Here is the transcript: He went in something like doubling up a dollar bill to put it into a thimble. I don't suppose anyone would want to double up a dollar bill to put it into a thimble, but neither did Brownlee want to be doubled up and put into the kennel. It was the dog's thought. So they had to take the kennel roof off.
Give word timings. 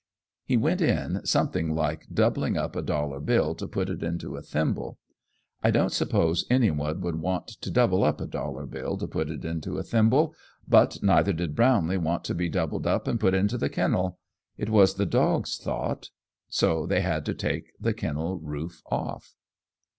He 0.43 0.57
went 0.57 0.81
in 0.81 1.23
something 1.27 1.75
like 1.75 2.07
doubling 2.11 2.57
up 2.57 2.75
a 2.75 2.81
dollar 2.81 3.19
bill 3.19 3.53
to 3.53 3.67
put 3.67 3.87
it 3.87 4.01
into 4.01 4.35
a 4.35 4.41
thimble. 4.41 4.97
I 5.61 5.69
don't 5.69 5.91
suppose 5.91 6.43
anyone 6.49 7.01
would 7.01 7.17
want 7.17 7.45
to 7.61 7.69
double 7.69 8.03
up 8.03 8.19
a 8.19 8.25
dollar 8.25 8.65
bill 8.65 8.97
to 8.97 9.05
put 9.05 9.29
it 9.29 9.45
into 9.45 9.77
a 9.77 9.83
thimble, 9.83 10.33
but 10.67 11.03
neither 11.03 11.33
did 11.33 11.55
Brownlee 11.55 11.97
want 11.99 12.23
to 12.23 12.33
be 12.33 12.49
doubled 12.49 12.87
up 12.87 13.07
and 13.07 13.19
put 13.19 13.35
into 13.35 13.59
the 13.59 13.69
kennel. 13.69 14.17
It 14.57 14.71
was 14.71 14.95
the 14.95 15.05
dog's 15.05 15.57
thought. 15.57 16.09
So 16.49 16.87
they 16.87 17.01
had 17.01 17.23
to 17.27 17.35
take 17.35 17.71
the 17.79 17.93
kennel 17.93 18.39
roof 18.39 18.81
off. 18.87 19.35